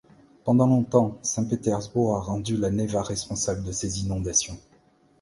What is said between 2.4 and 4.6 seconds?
la Neva responsable de ses inondations.